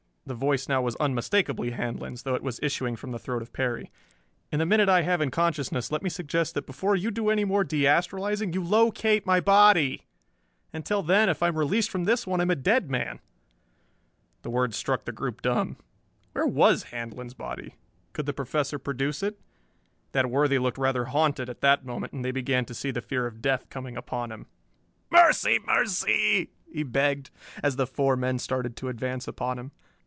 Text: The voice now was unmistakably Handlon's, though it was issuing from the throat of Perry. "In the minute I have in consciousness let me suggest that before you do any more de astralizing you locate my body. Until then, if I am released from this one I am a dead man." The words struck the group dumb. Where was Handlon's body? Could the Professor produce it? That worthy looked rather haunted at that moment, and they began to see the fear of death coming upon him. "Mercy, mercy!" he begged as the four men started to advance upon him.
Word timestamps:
The 0.23 0.35
voice 0.35 0.69
now 0.69 0.81
was 0.81 0.95
unmistakably 0.97 1.71
Handlon's, 1.71 2.23
though 2.23 2.35
it 2.35 2.43
was 2.43 2.59
issuing 2.63 2.95
from 2.95 3.11
the 3.11 3.19
throat 3.19 3.41
of 3.41 3.51
Perry. 3.51 3.91
"In 4.51 4.59
the 4.59 4.65
minute 4.65 4.87
I 4.87 5.01
have 5.01 5.19
in 5.19 5.29
consciousness 5.31 5.91
let 5.91 6.03
me 6.03 6.09
suggest 6.09 6.53
that 6.53 6.67
before 6.67 6.95
you 6.95 7.11
do 7.11 7.29
any 7.29 7.43
more 7.43 7.65
de 7.65 7.85
astralizing 7.85 8.53
you 8.53 8.63
locate 8.63 9.25
my 9.25 9.41
body. 9.41 10.05
Until 10.71 11.01
then, 11.03 11.27
if 11.27 11.43
I 11.43 11.49
am 11.49 11.57
released 11.57 11.89
from 11.89 12.05
this 12.05 12.25
one 12.25 12.39
I 12.39 12.43
am 12.43 12.49
a 12.51 12.55
dead 12.55 12.89
man." 12.89 13.19
The 14.43 14.51
words 14.51 14.77
struck 14.77 15.03
the 15.03 15.11
group 15.11 15.41
dumb. 15.41 15.75
Where 16.31 16.45
was 16.47 16.83
Handlon's 16.91 17.33
body? 17.33 17.75
Could 18.13 18.27
the 18.27 18.31
Professor 18.31 18.79
produce 18.79 19.21
it? 19.23 19.37
That 20.13 20.29
worthy 20.31 20.59
looked 20.59 20.77
rather 20.77 21.05
haunted 21.05 21.49
at 21.49 21.59
that 21.61 21.83
moment, 21.83 22.13
and 22.13 22.23
they 22.23 22.31
began 22.31 22.63
to 22.65 22.73
see 22.75 22.91
the 22.91 23.01
fear 23.01 23.25
of 23.27 23.41
death 23.41 23.69
coming 23.69 23.97
upon 23.97 24.31
him. 24.31 24.45
"Mercy, 25.09 25.59
mercy!" 25.65 26.51
he 26.71 26.83
begged 26.83 27.31
as 27.61 27.75
the 27.75 27.87
four 27.87 28.15
men 28.15 28.39
started 28.39 28.77
to 28.77 28.87
advance 28.87 29.27
upon 29.27 29.59
him. 29.59 29.71